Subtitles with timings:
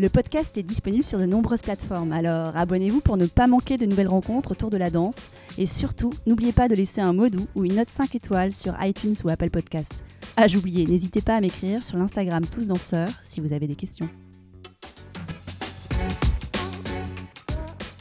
[0.00, 3.86] Le podcast est disponible sur de nombreuses plateformes, alors abonnez-vous pour ne pas manquer de
[3.86, 5.30] nouvelles rencontres autour de la danse.
[5.56, 8.74] Et surtout, n'oubliez pas de laisser un mot doux ou une note 5 étoiles sur
[8.82, 10.02] iTunes ou Apple Podcast.
[10.36, 14.08] Ah, j'oubliais, n'hésitez pas à m'écrire sur l'Instagram Tous Danseurs si vous avez des questions.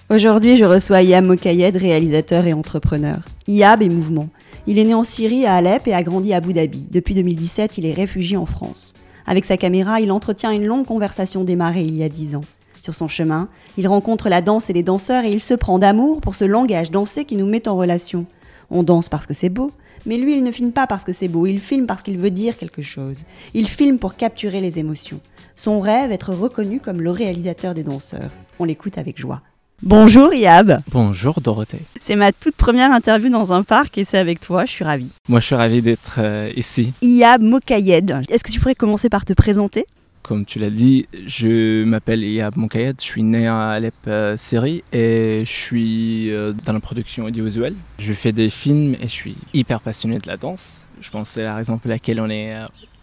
[0.09, 3.19] Aujourd'hui, je reçois Yab Mokayed, réalisateur et entrepreneur.
[3.47, 4.30] Yab est mouvement.
[4.66, 6.88] Il est né en Syrie, à Alep, et a grandi à Abu Dhabi.
[6.91, 8.95] Depuis 2017, il est réfugié en France.
[9.26, 12.44] Avec sa caméra, il entretient une longue conversation démarrée il y a dix ans.
[12.81, 13.47] Sur son chemin,
[13.78, 16.92] il rencontre la danse et les danseurs et il se prend d'amour pour ce langage
[16.92, 18.25] dansé qui nous met en relation.
[18.70, 19.72] On danse parce que c'est beau,
[20.06, 22.31] mais lui, il ne filme pas parce que c'est beau, il filme parce qu'il veut
[22.31, 23.25] dire quelque chose.
[23.53, 25.22] Il filme pour capturer les émotions.
[25.56, 28.31] Son rêve, être reconnu comme le réalisateur des danseurs.
[28.59, 29.42] On l'écoute avec joie.
[29.81, 30.81] Bonjour Yab.
[30.91, 31.81] Bonjour Dorothée.
[31.99, 35.09] C'est ma toute première interview dans un parc et c'est avec toi, je suis ravie.
[35.27, 36.93] Moi je suis ravi d'être euh, ici.
[37.02, 38.23] Yab Mokayed.
[38.29, 39.85] Est-ce que tu pourrais commencer par te présenter?
[40.21, 44.85] Comme tu l'as dit, je m'appelle Yab Mokayed, je suis né à Alep, euh, Syrie
[44.94, 47.75] et je suis euh, dans la production audiovisuelle.
[47.99, 50.83] Je fais des films et je suis hyper passionné de la danse.
[51.01, 52.55] Je pense que c'est la raison pour laquelle on est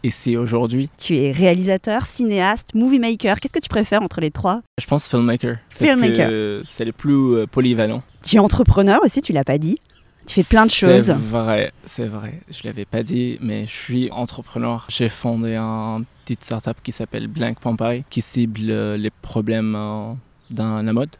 [0.02, 0.88] ici aujourd'hui.
[0.98, 3.40] Tu es réalisateur, cinéaste, movie maker.
[3.40, 4.62] Qu'est-ce que tu préfères entre les trois?
[4.78, 5.58] Je pense filmmaker.
[5.70, 6.62] Filmmaker.
[6.64, 8.02] C'est le plus euh, polyvalent.
[8.24, 9.78] Tu es entrepreneur aussi, tu l'as pas dit.
[10.26, 11.06] Tu fais plein de choses.
[11.06, 12.40] C'est vrai, c'est vrai.
[12.50, 14.86] Je l'avais pas dit, mais je suis entrepreneur.
[14.88, 20.12] J'ai fondé un petit startup qui s'appelle Blank Pampay, qui cible euh, les problèmes euh,
[20.50, 21.10] dans la mode.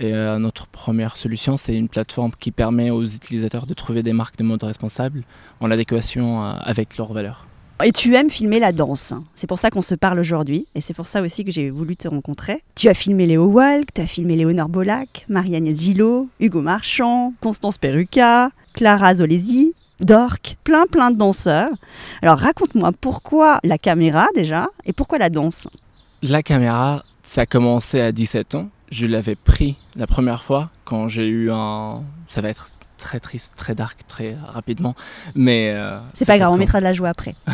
[0.00, 4.36] Et notre première solution, c'est une plateforme qui permet aux utilisateurs de trouver des marques
[4.36, 5.22] de mode responsables
[5.60, 7.46] en adéquation avec leurs valeurs.
[7.84, 9.12] Et tu aimes filmer la danse.
[9.34, 10.66] C'est pour ça qu'on se parle aujourd'hui.
[10.74, 12.62] Et c'est pour ça aussi que j'ai voulu te rencontrer.
[12.76, 17.78] Tu as filmé Léo Walk, tu as filmé Léonore Bolac, Marie-Agnès Gillot, Hugo Marchand, Constance
[17.78, 21.72] Perruca, Clara Zolesi, Dork, plein plein de danseurs.
[22.22, 25.66] Alors raconte-moi pourquoi la caméra déjà et pourquoi la danse?
[26.22, 28.68] La caméra, ça a commencé à 17 ans.
[28.92, 32.02] Je l'avais pris la première fois quand j'ai eu un...
[32.28, 32.71] Ça va être
[33.02, 34.94] très triste, très dark, très rapidement.
[35.34, 37.34] Mais euh, c'est pas grave, on mettra de la joie après.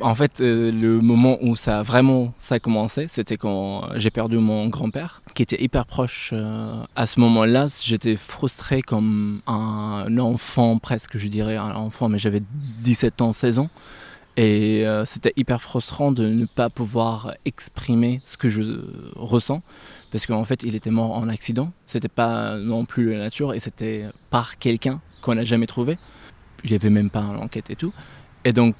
[0.00, 4.10] en fait, euh, le moment où ça a vraiment ça a commencé, c'était quand j'ai
[4.10, 6.30] perdu mon grand-père, qui était hyper proche.
[6.32, 12.18] Euh, à ce moment-là, j'étais frustré comme un enfant, presque, je dirais un enfant, mais
[12.18, 12.42] j'avais
[12.80, 13.70] 17 ans, 16 ans.
[14.40, 18.62] Et c'était hyper frustrant de ne pas pouvoir exprimer ce que je
[19.16, 19.62] ressens
[20.12, 21.72] parce qu'en fait il était mort en accident.
[21.86, 25.98] C'était pas non plus la nature et c'était par quelqu'un qu'on n'a jamais trouvé.
[26.62, 27.92] Il n'y avait même pas l'enquête et tout.
[28.44, 28.76] Et donc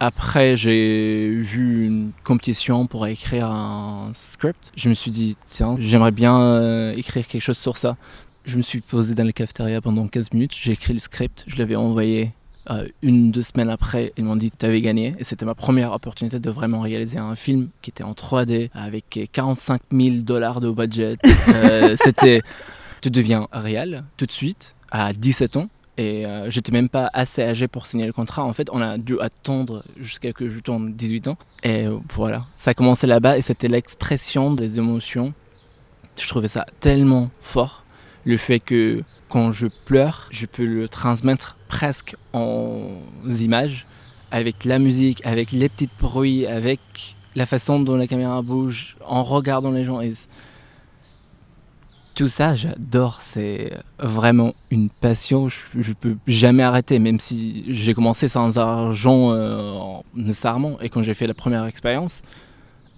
[0.00, 4.72] après j'ai vu une compétition pour écrire un script.
[4.74, 7.98] Je me suis dit tiens j'aimerais bien euh, écrire quelque chose sur ça.
[8.46, 11.56] Je me suis posé dans la cafétéria pendant 15 minutes, j'ai écrit le script, je
[11.56, 12.32] l'avais envoyé
[12.70, 15.14] euh, une, deux semaines après, ils m'ont dit tu avais gagné.
[15.18, 19.28] Et c'était ma première opportunité de vraiment réaliser un film qui était en 3D avec
[19.32, 21.16] 45 000 dollars de budget.
[21.54, 22.42] Euh, c'était,
[23.00, 25.68] tu deviens réel tout de suite à 17 ans.
[25.98, 28.44] Et euh, j'étais même pas assez âgé pour signer le contrat.
[28.44, 31.36] En fait, on a dû attendre jusqu'à que je tourne 18 ans.
[31.62, 35.32] Et voilà, ça a commencé là-bas et c'était l'expression des émotions.
[36.16, 37.84] Je trouvais ça tellement fort.
[38.24, 43.84] Le fait que quand je pleure, je peux le transmettre presque en images,
[44.30, 46.80] avec la musique, avec les petits bruits, avec
[47.34, 50.00] la façon dont la caméra bouge, en regardant les gens.
[50.00, 50.12] Et
[52.14, 53.18] tout ça, j'adore.
[53.22, 55.48] C'est vraiment une passion.
[55.48, 60.80] Je, ne peux jamais arrêter, même si j'ai commencé sans argent euh, nécessairement.
[60.80, 62.22] Et quand j'ai fait la première expérience,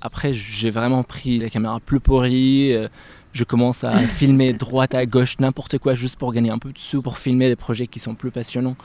[0.02, 2.74] après, j'ai vraiment pris la caméra plus pourrie.
[2.74, 2.88] Euh,
[3.36, 6.78] je commence à filmer droite à gauche, n'importe quoi, juste pour gagner un peu de
[6.78, 8.76] sous, pour filmer des projets qui sont plus passionnants.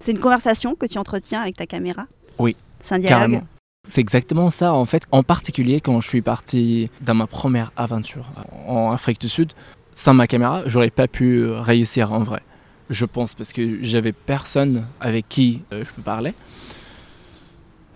[0.00, 2.06] C'est une conversation que tu entretiens avec ta caméra?
[2.38, 2.56] Oui.
[2.82, 3.42] C'est un dialogue?
[3.86, 5.04] C'est exactement ça, en fait.
[5.10, 8.30] En particulier, quand je suis parti dans ma première aventure
[8.66, 9.52] en Afrique du Sud,
[9.94, 12.42] sans ma caméra, j'aurais pas pu réussir en vrai.
[12.90, 16.34] Je pense parce que j'avais personne avec qui euh, je peux parler.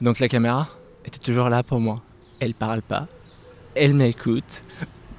[0.01, 0.69] Donc la caméra
[1.05, 2.03] était toujours là pour moi.
[2.41, 3.09] Elle parle pas,
[3.75, 4.63] elle m'écoute,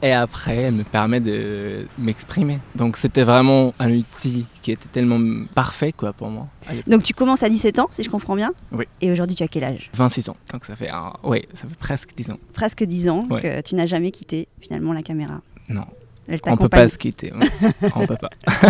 [0.06, 2.60] et après, elle me permet de m'exprimer.
[2.76, 6.48] Donc c'était vraiment un outil qui était tellement parfait quoi pour moi.
[6.88, 8.86] Donc tu commences à 17 ans, si je comprends bien Oui.
[9.02, 10.38] Et aujourd'hui, tu as quel âge 26 ans.
[10.54, 11.14] Donc ça fait, un...
[11.24, 12.38] oui, ça fait presque 10 ans.
[12.54, 13.42] Presque 10 ans Ouais.
[13.42, 15.42] que tu n'as jamais quitté finalement la caméra.
[15.70, 15.86] Non,
[16.28, 17.34] Elle on peut pas se quitter.
[17.34, 17.72] ouais.
[17.96, 18.30] on peut pas.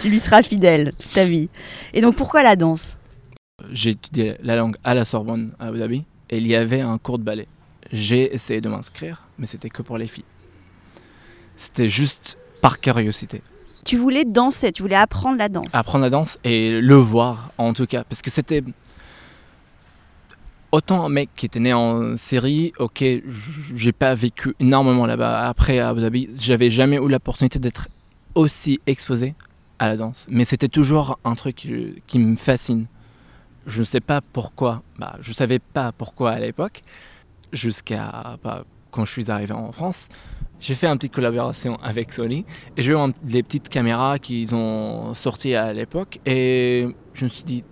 [0.00, 1.48] Tu lui seras fidèle toute ta vie.
[1.92, 2.96] Et donc pourquoi la danse?
[3.72, 6.96] J'ai étudié la langue à la Sorbonne à Abu Dhabi et il y avait un
[6.98, 7.46] cours de ballet.
[7.92, 10.24] J'ai essayé de m'inscrire, mais c'était que pour les filles.
[11.56, 13.42] C'était juste par curiosité.
[13.84, 15.74] Tu voulais danser, tu voulais apprendre la danse.
[15.74, 18.04] Apprendre la danse et le voir en tout cas.
[18.04, 18.62] Parce que c'était.
[20.72, 23.02] Autant un mec qui était né en Syrie, ok,
[23.74, 25.48] j'ai pas vécu énormément là-bas.
[25.48, 27.88] Après à Abu Dhabi, j'avais jamais eu l'opportunité d'être
[28.36, 29.34] aussi exposé
[29.80, 30.26] à la danse.
[30.30, 32.86] Mais c'était toujours un truc euh, qui me fascine.
[33.66, 34.82] Je ne sais pas pourquoi.
[34.96, 36.82] Bah, je savais pas pourquoi à l'époque.
[37.52, 40.08] Jusqu'à bah, quand je suis arrivé en France.
[40.58, 42.44] J'ai fait une petite collaboration avec Sony
[42.76, 47.44] et j'ai eu des petites caméras qu'ils ont sorties à l'époque et je me suis
[47.44, 47.64] dit,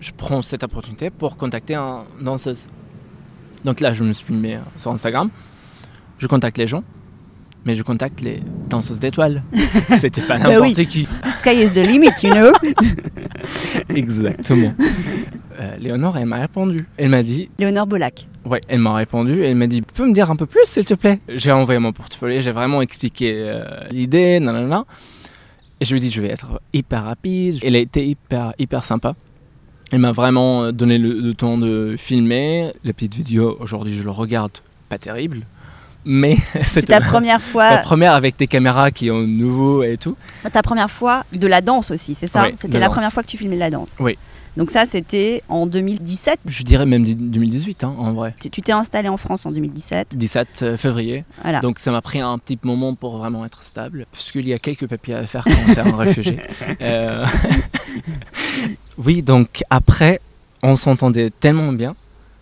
[0.00, 2.66] je prends cette opportunité pour contacter un danseuse.
[3.64, 5.30] Donc là, je me suis mis sur Instagram,
[6.18, 6.82] je contacte les gens,
[7.64, 9.44] mais je contacte les danseuses d'étoiles.
[10.00, 10.86] C'était pas Bah n'importe oui.
[10.88, 11.08] qui.
[11.38, 12.50] Sky is the limit, you know?
[13.88, 14.74] Exactement.
[15.60, 16.88] Euh, Léonore, elle m'a répondu.
[16.96, 18.26] Elle m'a dit, Léonore Bolac.
[18.44, 20.84] Ouais, elle m'a répondu, elle m'a dit Tu peux me dire un peu plus s'il
[20.84, 21.20] te plaît?
[21.28, 24.84] J'ai envoyé mon portfolio, j'ai vraiment expliqué euh, l'idée, nanana.
[25.80, 27.58] Et je lui ai dit Je vais être hyper rapide.
[27.62, 29.14] Elle a été hyper, hyper sympa.
[29.92, 32.72] Elle m'a vraiment euh, donné le, le temps de filmer.
[32.82, 34.52] Les petites vidéos, aujourd'hui, je le regarde,
[34.88, 35.42] pas terrible.
[36.04, 40.16] Mais C'est ta première la fois, première avec des caméras qui ont nouveau et tout.
[40.52, 42.42] ta première fois de la danse aussi, c'est ça?
[42.44, 42.94] Oui, C'était la danse.
[42.94, 43.98] première fois que tu filmais de la danse?
[44.00, 44.18] Oui.
[44.56, 46.40] Donc ça, c'était en 2017.
[46.44, 48.34] Je dirais même 2018, hein, en vrai.
[48.38, 50.16] Tu t'es installé en France en 2017.
[50.16, 51.24] 17 février.
[51.42, 51.60] Voilà.
[51.60, 54.86] Donc ça m'a pris un petit moment pour vraiment être stable, puisqu'il y a quelques
[54.86, 56.38] papiers à faire quand on est un réfugié.
[56.80, 57.26] Euh,
[58.98, 60.20] oui, donc après,
[60.62, 61.94] on s'entendait tellement bien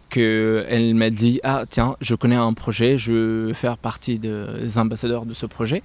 [0.09, 5.27] qu'elle m'a dit Ah, tiens, je connais un projet, je veux faire partie des ambassadeurs
[5.27, 5.83] de ce projet.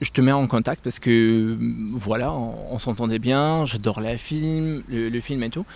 [0.00, 1.56] Je te mets en contact parce que
[1.92, 5.66] voilà, on, s'entendait bien, j'adore la film, le, le film et tout.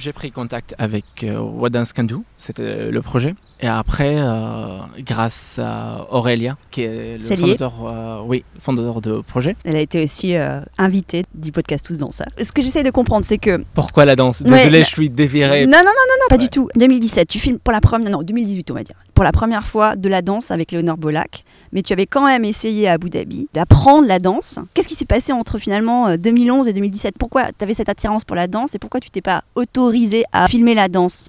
[0.00, 3.34] J'ai pris contact avec euh, What Dance Can Do, c'était le projet.
[3.62, 9.56] Et après, euh, grâce à Aurélia, qui est le fondateur, euh, oui, fondateur de projet.
[9.64, 12.28] Elle a été aussi euh, invitée du podcast Tous Danseurs.
[12.40, 13.62] Ce que j'essaie de comprendre, c'est que.
[13.74, 14.42] Pourquoi la danse?
[14.42, 15.66] Désolé, je suis déviré.
[15.66, 16.38] Non, non, non, non, non, pas Ouais.
[16.38, 16.68] du tout.
[16.76, 18.10] 2017, tu filmes pour la première.
[18.10, 18.96] Non, 2018, on va dire.
[19.12, 21.44] Pour la première fois de la danse avec Léonore Bolac.
[21.72, 24.58] Mais tu avais quand même essayé à Abu Dhabi d'apprendre la danse.
[24.72, 28.24] Qu'est-ce qui s'est passé entre finalement euh, 2011 et 2017 Pourquoi tu avais cette attirance
[28.24, 29.44] pour la danse et pourquoi tu t'es pas
[29.90, 31.28] autorisé à filmer la danse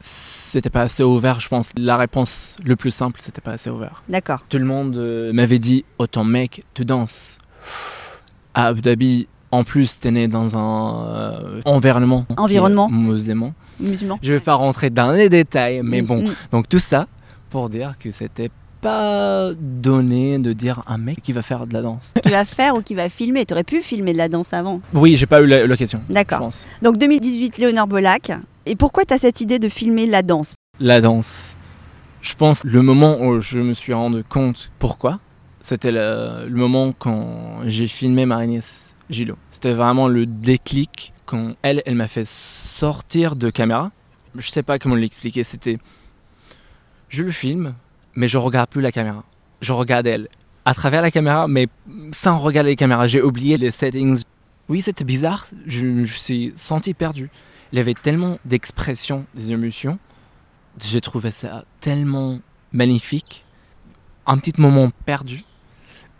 [0.00, 1.70] C'était pas assez ouvert, je pense.
[1.76, 4.02] La réponse le plus simple, c'était pas assez ouvert.
[4.08, 4.40] D'accord.
[4.48, 7.38] Tout le monde euh, m'avait dit Autant mec, tu danses.
[8.54, 12.26] À Abu Dhabi, en plus, t'es né dans un euh, environnement.
[12.36, 12.88] Environnement.
[12.90, 13.54] musulman.
[13.80, 14.18] Musulman.
[14.22, 16.22] Je vais pas rentrer dans les détails, mais Mm, bon.
[16.22, 16.34] mm.
[16.50, 17.06] Donc tout ça
[17.50, 18.50] pour dire que c'était
[18.82, 22.12] pas donné de dire un mec qui va faire de la danse.
[22.22, 24.80] Qui va faire ou qui va filmer Tu aurais pu filmer de la danse avant.
[24.92, 26.02] Oui, j'ai pas eu l'occasion.
[26.10, 26.50] D'accord.
[26.82, 28.32] Donc 2018, Léonore Bolac.
[28.66, 30.54] Et pourquoi tu as cette idée de filmer la danse?
[30.80, 31.56] La danse.
[32.20, 35.20] Je pense le moment où je me suis rendu compte pourquoi,
[35.60, 39.36] c'était le, le moment quand j'ai filmé ma nièce Gilo.
[39.50, 43.92] C'était vraiment le déclic quand elle, elle m'a fait sortir de caméra.
[44.36, 45.44] Je sais pas comment l'expliquer.
[45.44, 45.78] C'était,
[47.08, 47.74] je le filme,
[48.14, 49.24] mais je regarde plus la caméra.
[49.60, 50.28] Je regarde elle
[50.64, 51.68] à travers la caméra, mais
[52.12, 53.06] sans regarder les caméras.
[53.06, 54.22] J'ai oublié les settings.
[54.68, 55.46] Oui, c'était bizarre.
[55.66, 57.30] Je me suis senti perdu.
[57.72, 59.98] Il y avait tellement d'expressions, des émotions.
[60.80, 62.40] J'ai trouvé ça tellement
[62.72, 63.44] magnifique.
[64.26, 65.44] Un petit moment perdu.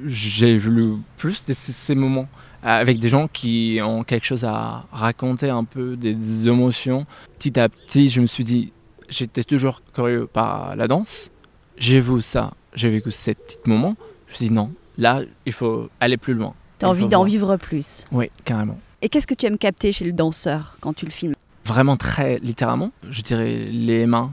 [0.04, 2.28] J'ai voulu plus de ces, ces moments
[2.64, 7.06] euh, avec des gens qui ont quelque chose à raconter, un peu des émotions.
[7.38, 8.72] Petit à petit, je me suis dit,
[9.08, 11.30] j'étais toujours curieux par la danse.
[11.76, 13.96] J'ai vu ça, j'ai vécu ces petits moments.
[14.26, 16.54] Je me suis dit, non, là, il faut aller plus loin.
[16.78, 18.04] Tu as envie d'en vivre plus.
[18.12, 18.78] Oui, carrément.
[19.02, 21.34] Et qu'est-ce que tu aimes capter chez le danseur quand tu le filmes?
[21.64, 24.32] Vraiment très littéralement, je dirais les mains,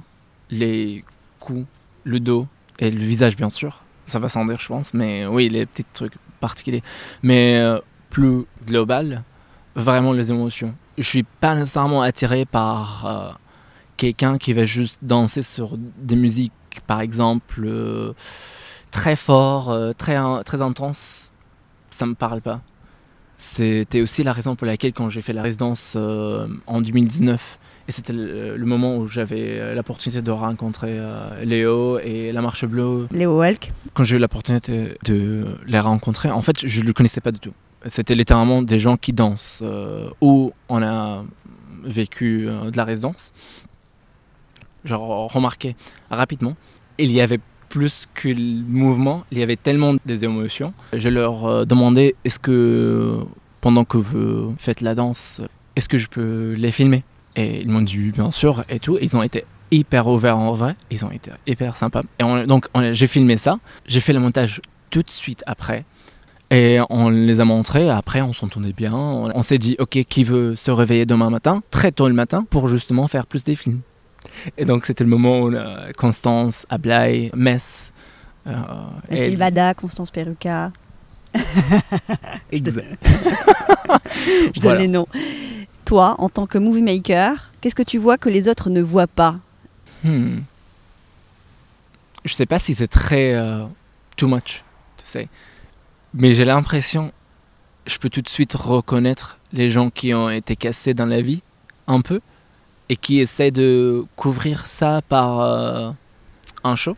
[0.50, 1.04] les
[1.40, 1.66] coups,
[2.04, 2.48] le dos
[2.80, 3.84] et le visage bien sûr.
[4.06, 6.82] Ça va sans dire je pense, mais oui, les petits trucs particuliers.
[7.22, 7.80] Mais euh,
[8.10, 9.24] plus global,
[9.76, 10.74] vraiment les émotions.
[10.98, 13.32] Je suis pas nécessairement attiré par euh,
[13.98, 18.14] quelqu'un qui va juste danser sur des musiques, par exemple, euh,
[18.92, 21.34] très fort, euh, très, très intense.
[21.90, 22.62] Ça me parle pas.
[23.38, 27.92] C'était aussi la raison pour laquelle quand j'ai fait la résidence euh, en 2019, et
[27.92, 31.00] c'était le, le moment où j'avais l'opportunité de rencontrer
[31.44, 33.72] Léo et la Marche Bleue, Léo Hulk.
[33.94, 37.40] quand j'ai eu l'opportunité de les rencontrer, en fait, je ne le connaissais pas du
[37.40, 37.54] tout.
[37.86, 39.64] C'était littéralement des gens qui dansent,
[40.22, 41.24] où on a
[41.84, 43.32] vécu de la résidence.
[44.86, 45.76] Genre, remarqué
[46.10, 46.56] rapidement,
[46.98, 50.74] il y avait plus que le mouvement, il y avait tellement des émotions.
[50.94, 53.20] Je leur euh, demandais, est-ce que
[53.62, 55.42] pendant que vous faites la danse,
[55.76, 57.04] est-ce que je peux les filmer?
[57.36, 58.98] Et ils m'ont dit, bien sûr, et tout.
[59.02, 62.02] Ils ont été hyper ouverts en vrai, ils ont été hyper sympas.
[62.20, 65.86] Et on- donc, on- j'ai filmé ça, j'ai fait le montage tout de suite après.
[66.52, 70.56] Et on les a montrés, après on s'entendait bien, on s'est dit ok qui veut
[70.56, 73.82] se réveiller demain matin, très tôt le matin, pour justement faire plus des films.
[74.58, 77.94] Et donc c'était le moment où euh, Constance, Ablaï, Metz...
[78.48, 78.54] euh,
[79.10, 80.72] et- Sylvada, Constance Perruca.
[82.52, 82.98] Exact.
[84.56, 85.08] Je donne les noms.
[85.86, 89.08] Toi, en tant que movie maker, qu'est-ce que tu vois que les autres ne voient
[89.08, 89.36] pas?
[90.04, 90.40] Hmm.
[92.26, 93.66] Je sais pas si c'est très euh,
[94.18, 94.64] too much,
[94.98, 95.28] tu sais.
[96.14, 97.12] Mais j'ai l'impression,
[97.86, 101.42] je peux tout de suite reconnaître les gens qui ont été cassés dans la vie,
[101.88, 102.20] un peu,
[102.90, 105.92] et qui essaient de couvrir ça par euh,
[106.64, 106.96] un show.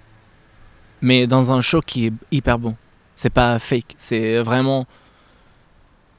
[1.01, 2.75] Mais dans un show qui est hyper bon.
[3.15, 4.85] C'est pas fake, c'est vraiment.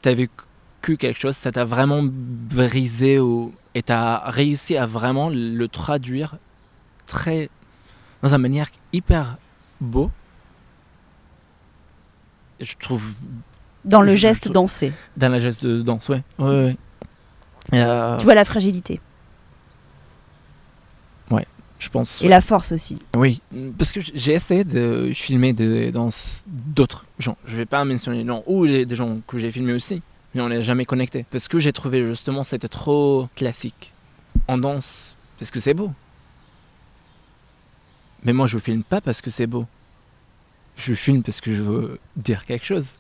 [0.03, 3.55] T'as vécu quelque chose, ça t'a vraiment brisé ou...
[3.75, 6.37] et t'as réussi à vraiment le traduire
[7.07, 7.49] très
[8.23, 9.39] dans une manière hyper
[9.81, 10.11] beau.
[12.61, 13.13] Je trouve
[13.85, 16.77] dans le Je- geste je- dansé dans la geste de danse, ouais, ouais, ouais.
[17.73, 19.01] Et, euh, Tu vois la fragilité
[21.83, 22.23] je pense.
[22.23, 22.99] et la force aussi.
[23.17, 23.41] Oui,
[23.77, 27.37] parce que j'ai essayé de filmer des danses d'autres gens.
[27.47, 30.01] Je vais pas mentionner les noms ou les- des gens que j'ai filmés aussi,
[30.35, 31.27] mais on n'est jamais connecté.
[31.31, 33.93] Parce que j'ai trouvé justement c'était trop classique.
[34.49, 35.91] On danse parce que c'est beau.
[38.25, 39.67] Mais moi je filme pas parce que c'est beau.
[40.77, 42.91] Je filme parce que je veux dire quelque chose.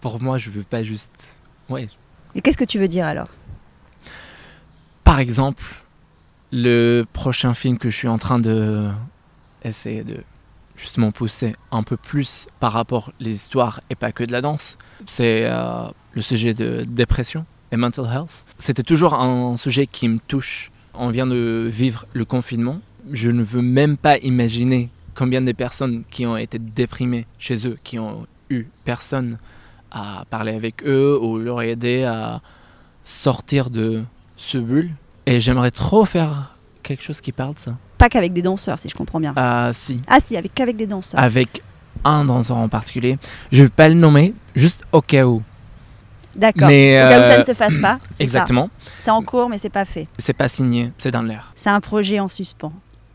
[0.00, 1.36] Pour moi, je veux pas juste.
[1.68, 1.88] Ouais.
[2.34, 3.28] Et qu'est-ce que tu veux dire alors?
[5.04, 5.62] Par exemple,
[6.52, 8.88] le prochain film que je suis en train de
[9.64, 10.18] essayer de
[10.76, 14.78] justement pousser un peu plus par rapport les histoires et pas que de la danse,
[15.06, 18.44] c'est euh, le sujet de dépression et mental health.
[18.58, 20.70] C'était toujours un sujet qui me touche.
[20.94, 22.80] On vient de vivre le confinement.
[23.10, 27.78] Je ne veux même pas imaginer combien de personnes qui ont été déprimées chez eux,
[27.82, 29.38] qui ont eu personne
[29.90, 32.40] à parler avec eux ou leur aider à
[33.04, 34.02] sortir de
[34.36, 34.90] ce bulle.
[35.26, 37.76] Et j'aimerais trop faire quelque chose qui parle de ça.
[37.98, 39.32] Pas qu'avec des danseurs, si je comprends bien.
[39.36, 41.20] Ah si, Ah si, avec qu'avec des danseurs.
[41.20, 41.62] avec
[42.04, 43.18] un danseur en particulier.
[43.52, 45.42] Je vais pas le nommer, juste au cas où.
[46.34, 46.66] D'accord.
[46.68, 47.98] Mais Au cas où ça euh, ne se fasse pas.
[48.02, 48.24] c'est ça.
[48.24, 48.70] exactement.
[48.98, 50.08] C'est en cours, mais c'est pas fait.
[50.18, 51.52] C'est pas signé, c'est dans l'air.
[51.54, 52.72] C'est un projet en suspens.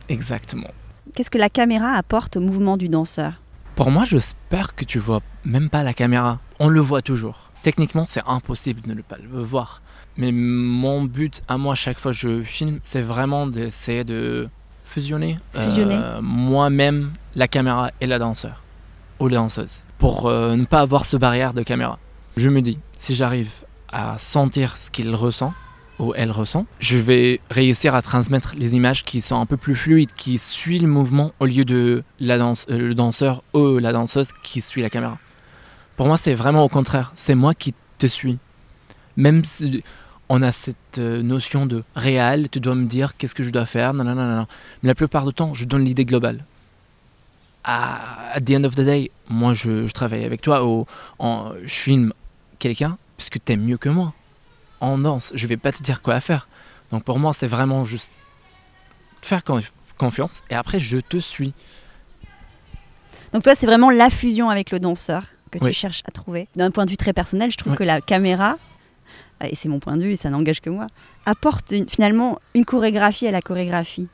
[0.08, 0.70] Exactement.
[1.16, 3.34] Qu'est-ce que la caméra apporte au mouvement du danseur?
[3.76, 6.40] Pour moi, j'espère que tu vois même pas la caméra.
[6.60, 7.47] On le voit toujours.
[7.64, 9.82] Techniquement, c'est impossible de ne pas le voir.
[10.18, 14.50] Mais mon but à moi, chaque fois que je filme, c'est vraiment d'essayer de
[14.86, 18.64] fusionner, euh, moi-même, la caméra et la danseur.
[19.20, 19.84] Ou la danseuse.
[20.00, 22.00] Pour euh, ne pas avoir ce barrière de caméra.
[22.36, 23.52] Je me dis, si j'arrive
[23.90, 25.54] à sentir ce qu'il ressent,
[26.00, 29.76] ou elle ressent, je vais réussir à transmettre les images qui sont un peu plus
[29.76, 33.92] fluides, qui suivent le mouvement au lieu de la danse, euh, le danseur ou la
[33.92, 35.18] danseuse qui suit la caméra.
[35.98, 37.12] Pour moi, c'est vraiment au contraire.
[37.16, 38.38] C'est moi qui te suis.
[39.18, 39.84] Même si
[40.30, 43.66] on a cette euh, notion de réel, tu dois me dire qu'est-ce que je dois
[43.66, 44.48] faire, nanana, nanana.
[44.84, 46.46] mais la plupart du temps, je donne l'idée globale.
[47.64, 50.64] À the end of the day, moi, je, travaille avec toi
[51.20, 52.14] je filme
[52.60, 54.14] quelqu'un parce que t'aimes mieux que moi
[54.80, 55.32] en danse.
[55.34, 56.48] Je vais pas te dire quoi faire.
[56.92, 58.12] Donc pour moi, c'est vraiment juste
[59.24, 61.54] faire conf- confiance et après, je te suis.
[63.34, 66.48] Donc toi, c'est vraiment la fusion avec le danseur que tu cherches à trouver.
[66.56, 68.58] D'un point de vue très personnel, je trouve que la caméra,
[69.44, 70.88] et c'est mon point de vue, et ça n'engage que moi,
[71.26, 74.08] apporte une- finalement une chorégraphie à la chorégraphie.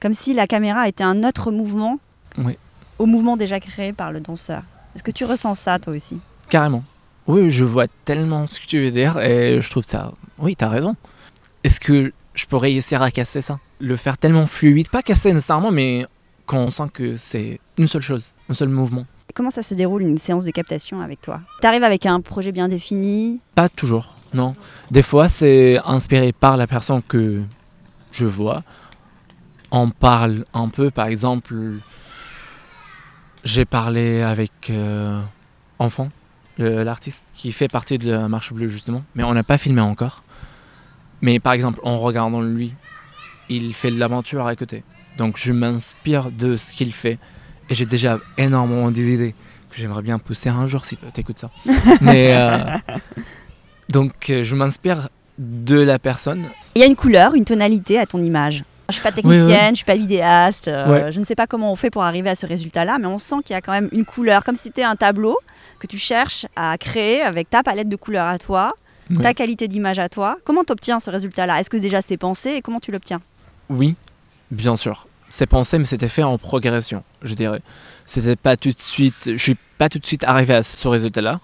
[0.00, 1.98] Comme si la caméra était un autre mouvement
[2.38, 2.56] Oui.
[2.98, 4.62] au mouvement déjà créé par le danseur.
[4.94, 6.18] Est-ce que tu ressens ça toi aussi?
[6.48, 6.82] Carrément.
[7.26, 10.12] Oui, je vois tellement ce que tu veux dire et je trouve ça.
[10.38, 10.96] Oui, t'as raison.
[11.62, 13.60] Est-ce que je peux réussir à casser ça?
[13.78, 16.06] Le faire tellement fluide, pas casser nécessairement, mais
[16.46, 19.06] quand on sent que c'est une seule chose, un seul mouvement.
[19.34, 21.40] Comment ça se déroule une séance de captation avec toi?
[21.60, 23.40] Tu arrives avec un projet bien défini?
[23.54, 24.54] Pas toujours, non.
[24.90, 27.42] Des fois, c'est inspiré par la personne que
[28.12, 28.62] je vois.
[29.70, 31.54] On parle un peu, par exemple,
[33.44, 35.22] j'ai parlé avec euh,
[35.78, 36.10] enfant.
[36.58, 40.24] l'artiste qui fait partie de la Marche Bleue justement, mais on n'a pas filmé encore.
[41.22, 42.74] Mais par exemple, en regardant lui,
[43.48, 44.82] il fait de l'aventure à côté.
[45.18, 47.18] Donc je m'inspire de ce qu'il fait.
[47.70, 49.34] Et j'ai déjà énormément des idées
[49.70, 51.50] que j'aimerais bien pousser un jour si tu écoutes ça.
[52.00, 52.58] Mais euh,
[53.88, 55.08] donc euh, je m'inspire
[55.38, 56.50] de la personne.
[56.74, 58.64] Il y a une couleur, une tonalité à ton image.
[58.88, 59.68] Je suis pas technicienne, Oui, oui.
[59.70, 61.12] je suis pas vidéaste, euh, Ouais.
[61.12, 63.36] je ne sais pas comment on fait pour arriver à ce résultat-là, mais on sent
[63.44, 65.38] qu'il y a quand même une couleur, comme si c'était un tableau
[65.78, 68.72] que tu cherches à créer avec ta palette de couleurs à toi,
[69.08, 69.18] Oui.
[69.22, 70.36] ta qualité d'image à toi.
[70.44, 71.60] Comment tu obtiens ce résultat-là?
[71.60, 73.20] Est-ce que déjà c'est pensé et comment tu l'obtiens?
[73.68, 73.94] Oui,
[74.50, 75.06] bien sûr.
[75.30, 77.62] C'est pensé, mais c'était fait en progression, je dirais.
[78.04, 79.30] C'était pas tout de suite.
[79.32, 81.40] Je suis pas tout de suite arrivé à ce résultat-là.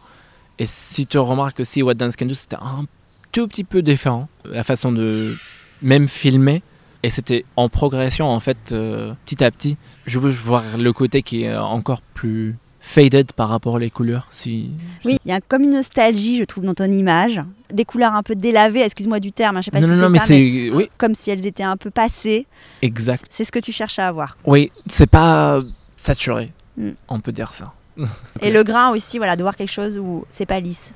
[0.58, 2.86] Et si tu remarques aussi What Dance Can Do, c'était un
[3.30, 4.28] tout petit peu différent.
[4.44, 5.36] La façon de
[5.82, 6.62] même filmer.
[7.04, 9.76] Et c'était en progression, en fait, euh, petit à petit.
[10.06, 14.28] Je veux voir le côté qui est encore plus faded par rapport aux couleurs.
[14.30, 14.70] Si...
[15.04, 17.42] Oui, il y a comme une nostalgie, je trouve, dans ton image.
[17.72, 20.02] Des couleurs un peu délavées, excuse-moi du terme, hein, je sais pas non, si non,
[20.02, 20.70] non, c'est mais ça, c'est.
[20.72, 22.46] Oui, comme si elles étaient un peu passées.
[22.82, 23.26] exact.
[23.28, 24.38] C'est ce que tu cherches à avoir.
[24.44, 25.60] Oui, c'est pas
[25.96, 26.52] saturé.
[26.76, 26.90] Mm.
[27.08, 27.72] On peut dire ça.
[28.40, 30.92] Et le grain aussi, voilà, de voir quelque chose où c'est pas lisse.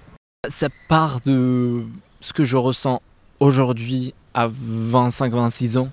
[0.49, 1.83] ça part de
[2.21, 3.03] ce que je ressens
[3.41, 5.89] aujourd'hui à 25-26 ans.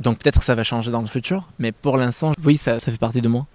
[0.00, 2.92] Donc peut-être que ça va changer dans le futur, mais pour l'instant, oui, ça, ça
[2.92, 3.46] fait partie de moi.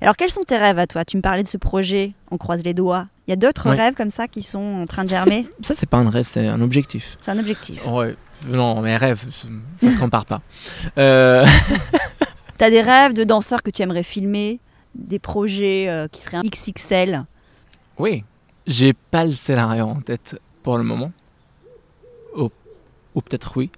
[0.00, 1.04] Alors, quels sont tes rêves à toi?
[1.04, 3.06] Tu me parlais de ce projet, on croise les doigts.
[3.26, 3.76] Il y a d'autres Ouais.
[3.76, 5.46] rêves comme ça qui sont en train de germer?
[5.62, 7.16] Ça, c'est pas un rêve, c'est un objectif.
[7.22, 7.84] C'est un objectif.
[7.86, 8.16] Ouais.
[8.46, 9.26] Non, mes rêves,
[9.76, 10.40] ça se compare pas.
[10.98, 11.44] Euh,
[12.58, 14.60] Tu as des rêves de danseurs que tu aimerais filmer?
[14.94, 17.24] Des projets euh, qui seraient un XXL
[17.98, 18.24] oui,
[18.66, 21.12] j'ai pas le scénario en tête pour le moment.
[22.34, 22.48] Ou,
[23.14, 23.70] ou peut-être oui,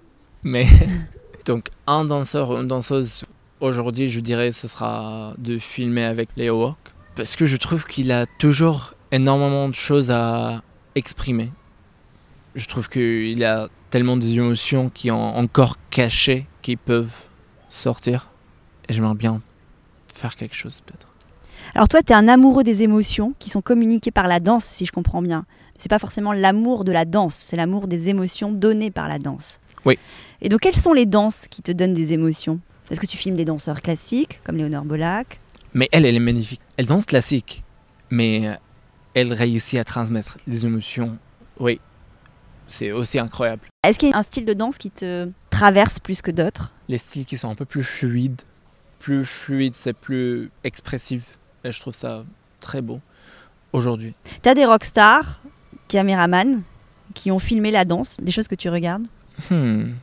[0.43, 0.65] mais
[1.45, 3.25] donc un danseur ou une danseuse
[3.63, 6.77] aujourd'hui, je dirais, ce sera de filmer avec Leo Walk
[7.15, 10.61] parce que je trouve qu'il a toujours énormément de choses à
[10.95, 11.49] exprimer.
[12.55, 17.15] Je trouve qu'il a tellement des émotions qui ont encore cachées qui peuvent
[17.69, 18.29] sortir
[18.89, 19.41] et j'aimerais bien
[20.13, 21.07] faire quelque chose peut-être.
[21.73, 24.85] Alors toi, tu es un amoureux des émotions qui sont communiquées par la danse, si
[24.85, 25.45] je comprends bien.
[25.77, 29.59] C'est pas forcément l'amour de la danse, c'est l'amour des émotions données par la danse.
[29.85, 29.97] Oui.
[30.41, 32.59] Et donc, quelles sont les danses qui te donnent des émotions?
[32.93, 35.39] Est-ce que tu filmes des danseurs classiques, comme Léonore Bolac?
[35.73, 36.61] Mais elle, elle est magnifique.
[36.77, 37.63] Elle danse classique,
[38.11, 38.53] mais euh,
[39.15, 41.17] elle réussit à transmettre des émotions.
[41.59, 41.79] Oui,
[42.67, 43.63] c'est aussi incroyable.
[43.83, 46.71] Est-ce qu'il y a un style de danse qui te traverse plus que d'autres?
[46.87, 48.43] Les styles qui sont un peu plus fluides,
[48.99, 51.39] plus fluides, c'est plus expressif.
[51.63, 52.23] Et je trouve ça
[52.59, 53.01] très beau
[53.71, 54.13] aujourd'hui.
[54.43, 55.41] Tu as des rockstars,
[55.87, 56.61] caméramans,
[57.15, 59.07] qui ont filmé la danse, des choses que tu regardes?
[59.49, 59.93] Hmm.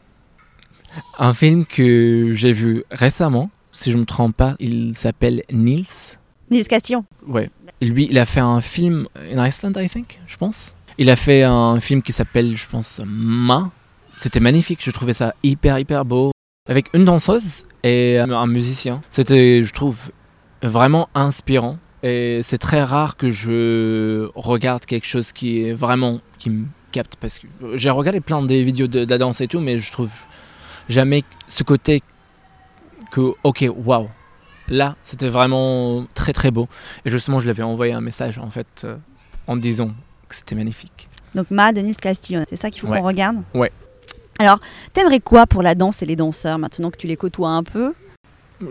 [1.19, 6.19] Un film que j'ai vu récemment, si je me trompe pas, il s'appelle Nils.
[6.51, 7.05] Nils Castillon.
[7.27, 7.51] Ouais.
[7.81, 10.77] Lui, il a fait un film in Iceland, I think, je pense.
[10.99, 13.71] Il a fait un film qui s'appelle, je pense, Ma.
[14.17, 16.33] C'était magnifique, je trouvais ça hyper, hyper beau.
[16.69, 19.01] Avec une danseuse et un musicien.
[19.11, 20.13] C'était, je trouve,
[20.63, 21.79] vraiment inspirant.
[22.03, 27.17] Et c'est très rare que je regarde quelque chose qui est vraiment, qui me capte.
[27.17, 29.91] Parce que j'ai regardé plein des vidéos de, de la danse et tout, mais je
[29.91, 30.13] trouve
[30.91, 32.03] jamais ce côté
[33.11, 34.09] que, ok, waouh.
[34.69, 36.69] Là, c'était vraiment très très beau.
[37.05, 38.97] Et justement, je lui avais envoyé un message en fait euh,
[39.49, 39.91] en disant
[40.29, 41.09] que c'était magnifique.
[41.35, 42.99] Donc Ma de Nils Castillon, c'est ça qu'il faut Ouais.
[43.01, 43.39] qu'on regarde?
[43.55, 43.73] Ouais.
[44.39, 44.61] Alors,
[44.93, 47.95] t'aimerais quoi pour la danse et les danseurs maintenant que tu les côtoies un peu?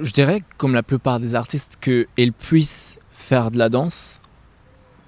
[0.01, 4.21] Je dirais, comme la plupart des artistes, qu'ils puissent faire de la danse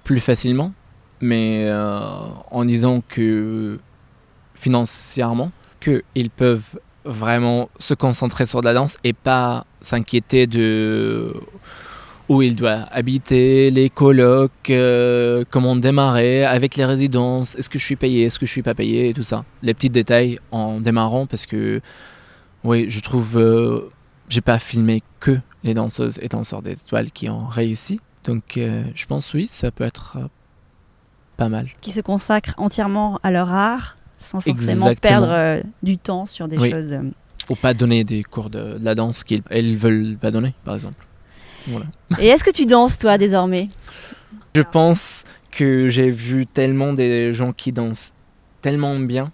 [0.04, 0.72] plus facilement,
[1.20, 2.00] mais euh,
[2.50, 3.78] en disant que
[4.54, 11.34] financièrement, qu'ils peuvent vraiment se concentrer sur la danse et pas s'inquiéter de
[12.28, 17.84] où il doit habiter, les colocs, euh, comment démarrer avec les résidences, est-ce que je
[17.84, 19.44] suis payé, est-ce que je suis pas payé, et tout ça.
[19.62, 21.80] Les petits détails en démarrant parce que,
[22.64, 23.90] oui, je trouve, euh,
[24.28, 28.00] j'ai pas filmé que les danseuses et danseurs d'étoiles qui ont réussi.
[28.24, 30.26] Donc, euh, je pense, oui, ça peut être euh,
[31.36, 31.68] pas mal.
[31.80, 34.54] qui se consacrent entièrement à leur art sans forcément
[34.88, 34.94] Exactement.
[35.00, 36.70] perdre euh, du temps sur des Oui.
[36.70, 36.92] choses.
[36.92, 37.02] euh.
[37.46, 40.74] Faut pas donner des cours de, de la danse qu'ils elles veulent pas donner, par
[40.74, 41.04] exemple.
[41.66, 41.86] Voilà.
[42.20, 43.68] Et est-ce que tu danses toi désormais?
[44.54, 48.12] Je pense que j'ai vu tellement des gens qui dansent
[48.60, 49.32] tellement bien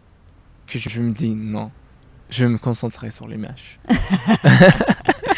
[0.66, 1.70] que je me dis non,
[2.30, 3.78] je vais me concentrer sur l'image.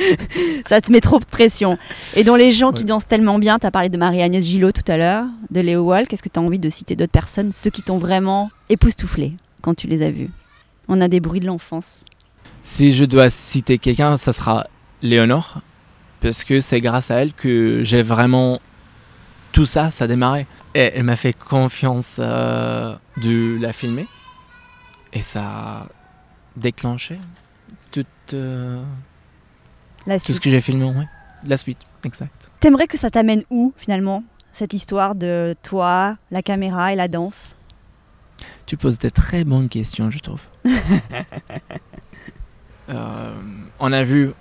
[0.69, 1.79] Ça te met trop de pression.
[2.17, 4.91] Et dont les gens qui dansent tellement bien, tu as parlé de Marie-Agnès Gillot tout
[4.91, 7.71] à l'heure, de Léo Wall, qu'est-ce que tu as envie de citer d'autres personnes, ceux
[7.71, 9.33] qui t'ont vraiment époustouflé
[9.63, 10.31] quand tu les as vus?
[10.89, 12.05] On a des bruits de l'enfance.
[12.63, 14.67] Si je dois citer quelqu'un, ça sera
[15.03, 15.63] Léonore,
[16.21, 18.61] parce que c'est grâce à elle que j'ai vraiment
[19.53, 20.47] tout ça, ça a démarré.
[20.75, 24.07] Et elle m'a fait confiance euh, de la filmer.
[25.13, 25.87] Et ça a
[26.57, 27.19] déclenché
[27.91, 28.83] toute, euh,
[30.07, 30.85] La tout ce que j'ai filmé.
[30.85, 31.07] Ouais.
[31.47, 32.51] La suite, exact.
[32.61, 37.57] T'aimerais que ça t'amène où finalement cette histoire de toi, la caméra et la danse?
[38.67, 40.41] Tu poses des très bonnes questions, je trouve.
[42.89, 43.41] Euh,
[43.79, 44.33] on a vu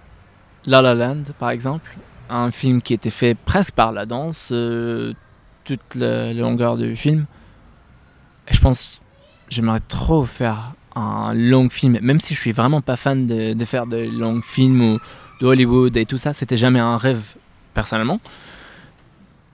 [0.65, 1.95] La La Land, par exemple,
[2.31, 5.13] un film qui était fait presque par la danse, euh,
[5.65, 7.27] toute la, la longueur du film.
[8.47, 9.01] Et je pense,
[9.49, 13.65] j'aimerais trop faire un long film, même si je suis vraiment pas fan de, de
[13.65, 14.99] faire de longs films ou
[15.39, 17.21] de Hollywood et tout ça, c'était jamais un rêve
[17.73, 18.19] personnellement.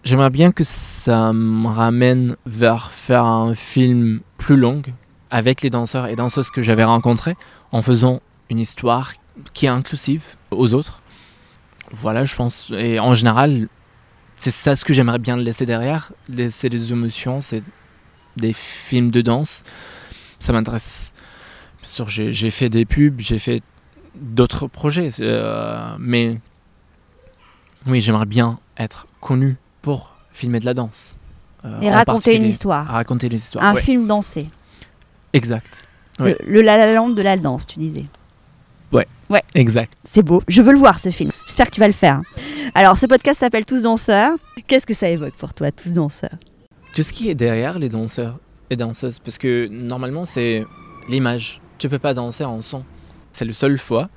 [0.03, 4.81] J'aimerais bien que ça me ramène vers faire un film plus long
[5.31, 7.35] avec les danseurs et danseuses que j'avais rencontrés
[7.71, 9.13] en faisant une histoire
[9.53, 11.01] qui est inclusive aux autres.
[11.91, 12.71] Voilà, je pense.
[12.77, 13.67] Et en général,
[14.37, 16.11] c'est ça ce que j'aimerais bien laisser derrière.
[16.29, 17.63] Laisser des émotions, c'est
[18.37, 19.63] des films de danse.
[20.39, 21.13] Ça m'intéresse.
[22.07, 23.61] J'ai fait des pubs, j'ai fait
[24.19, 25.09] d'autres projets.
[25.19, 26.39] euh, mais
[27.87, 31.15] oui, j'aimerais bien être connu pour filmer de la danse.
[31.63, 32.85] euh, Et raconter une histoire.
[32.87, 33.63] Raconter une histoire.
[33.63, 33.81] Un ouais.
[33.81, 34.47] film dansé.
[35.33, 35.67] Exact.
[36.19, 38.05] Le, le La La Land de la danse, tu disais.
[39.53, 39.91] Exact.
[40.05, 40.41] C'est beau.
[40.47, 41.31] Je veux le voir ce film.
[41.47, 42.21] J'espère que tu vas le faire.
[42.73, 44.31] Alors, ce podcast s'appelle Tous danseurs.
[44.67, 46.37] Qu'est-ce que ça évoque pour toi, Tous danseurs?
[46.95, 50.65] Tout ce qui est derrière les danseurs et danseuses, parce que normalement c'est
[51.09, 51.59] l'image.
[51.79, 52.85] Tu peux pas danser en son.
[53.35, 54.07] C'est la seule fois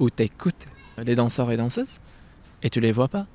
[0.00, 0.66] où tu écoutes
[0.98, 2.00] les danseurs et danseuses
[2.60, 3.28] et tu les vois pas.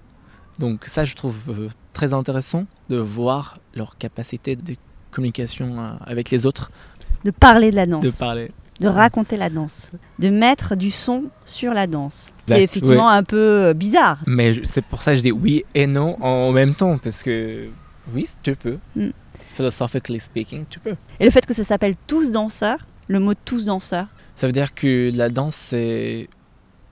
[0.59, 4.75] Donc ça, je trouve euh, très intéressant de voir leur capacité de
[5.11, 6.71] communication euh, avec les autres,
[7.23, 8.03] De parler de la danse.
[8.03, 8.51] de parler.
[8.81, 12.25] de raconter la danse, de mettre du son sur la danse.
[12.45, 14.17] C'est effectivement un peu euh, bizarre.
[14.27, 17.69] Mais c'est pour ça que je dis oui et non en même temps, parce que
[18.13, 18.77] oui, tu peux.
[18.93, 19.11] Mm.
[19.55, 20.97] Philosophically speaking, tu peux.
[21.17, 24.07] Et le fait que ça s'appelle tous danseurs, le mot tous danseurs,
[24.39, 26.29] Ça veut dire que la danse, c'est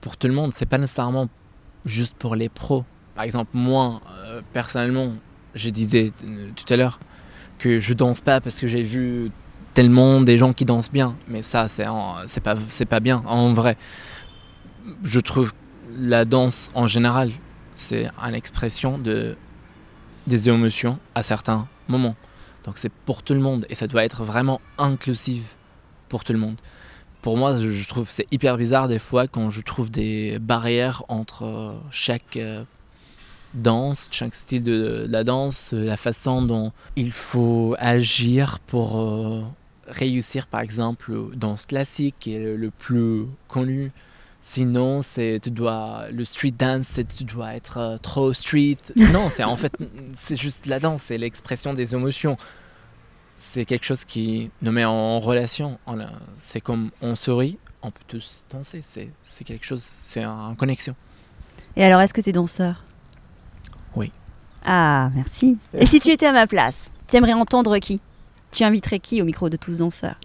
[0.02, 1.30] pour tout le monde, c'est pas nécessairement
[1.86, 2.84] juste pour les pros.
[3.14, 5.14] Par exemple, moi, euh, personnellement,
[5.54, 7.00] je disais euh, tout à l'heure
[7.58, 9.30] que je danse pas parce que j'ai vu
[9.72, 11.16] tellement des gens qui dansent bien.
[11.26, 11.86] Mais ça, c'est
[12.42, 12.54] pas,
[12.86, 13.78] pas bien en vrai.
[15.02, 15.54] Je trouve
[15.96, 17.30] la danse en général,
[17.74, 19.38] c'est une expression de,
[20.26, 22.14] des émotions à certains moments.
[22.64, 25.46] Donc c'est pour tout le monde et ça doit être vraiment inclusive
[26.10, 26.60] pour tout le monde
[27.22, 31.44] pour moi, je trouve c'est hyper bizarre des fois quand je trouve des barrières entre
[31.44, 32.64] euh, chaque euh,
[33.54, 39.42] danse, chaque style de, la danse, la façon dont il faut agir pour euh,
[39.88, 43.90] réussir, par exemple, danse classique qui est le, plus connu.
[44.40, 48.78] Sinon, c'est tu dois le street dance, c'est tu dois être trop street.
[49.12, 49.72] Non, c'est en fait
[50.16, 52.36] c'est juste la danse, c'est l'expression des émotions
[53.38, 55.78] c'est quelque chose qui nous met en relation.
[56.38, 58.82] C'est comme on sourit, on peut tous danser.
[58.82, 60.94] C'est quelque chose, c'est en connexion.
[61.76, 62.84] Et alors, est-ce que tu es danseur?
[63.94, 64.10] Oui.
[64.64, 65.58] Ah, merci.
[65.72, 68.00] Et si tu étais à ma place, tu aimerais entendre qui?
[68.50, 70.18] Tu inviterais qui au micro de tous danseurs?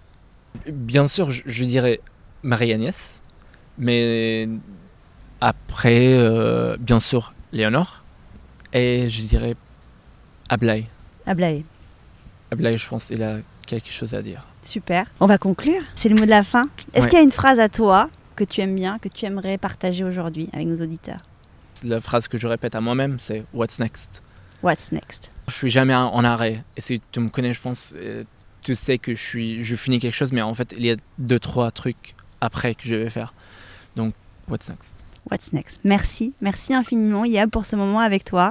[0.67, 1.99] Bien sûr, je, je dirais
[2.41, 3.21] Marie-Agnès,
[3.77, 4.49] mais
[5.41, 8.03] après, euh, bien sûr, Léonore,
[8.73, 9.55] et je dirais
[10.49, 10.87] Ablaï.
[11.25, 11.65] Ablaye.
[12.53, 13.37] Ablaï, je pense, il a
[13.67, 14.47] quelque chose à dire.
[14.63, 15.05] Super.
[15.19, 15.81] On va conclure.
[15.95, 16.69] C'est le mot de la fin.
[16.93, 17.09] Est-ce Ouais.
[17.09, 20.03] qu'il y a une phrase à toi que tu aimes bien, que tu aimerais partager
[20.03, 21.19] aujourd'hui avec nos auditeurs?
[21.83, 24.23] La phrase que je répète à moi-même, c'est What's next?
[24.61, 25.29] What's next?
[25.49, 26.63] Je suis jamais en arrêt.
[26.77, 28.23] Et si tu me connais, je pense, euh,
[28.61, 30.95] tu sais que je suis, je finis quelque chose, mais en fait, il y a
[31.17, 33.33] deux trois trucs après que je vais faire.
[33.97, 34.13] Donc,
[34.47, 35.03] what's next?
[35.29, 35.79] What's next?
[35.83, 38.49] Merci, merci infiniment Yab pour ce moment avec toi.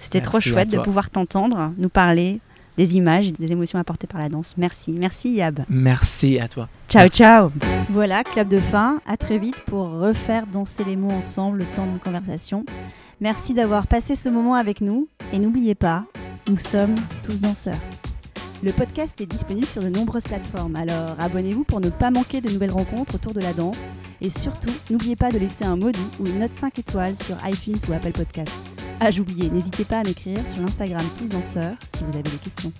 [0.00, 2.40] C'était trop chouette de pouvoir t'entendre, nous parler
[2.76, 4.54] des images et des émotions apportées par la danse.
[4.56, 5.60] Merci, merci Yab.
[5.68, 6.68] Merci à toi.
[6.88, 7.50] Ciao, ciao.
[7.90, 9.00] Voilà, clap de fin.
[9.06, 12.64] À très vite pour refaire danser les mots ensemble le temps d'une conversation.
[13.20, 15.08] Merci d'avoir passé ce moment avec nous.
[15.32, 16.04] Et n'oubliez pas,
[16.48, 17.80] nous sommes tous danseurs.
[18.62, 22.50] Le podcast est disponible sur de nombreuses plateformes, alors abonnez-vous pour ne pas manquer de
[22.50, 23.92] nouvelles rencontres autour de la danse.
[24.22, 27.36] Et surtout, n'oubliez pas de laisser un mot doux ou une note 5 étoiles sur
[27.46, 28.73] iTunes ou Apple Podcast.
[29.00, 32.72] Ah, j'oubliais, n'hésitez pas à m'écrire sur l'Instagram Tous Danseurs si vous avez des questions.